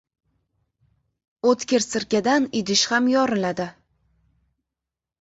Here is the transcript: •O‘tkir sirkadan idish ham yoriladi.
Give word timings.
•O‘tkir 1.51 1.87
sirkadan 1.87 2.49
idish 2.63 2.89
ham 2.95 3.13
yoriladi. 3.15 3.71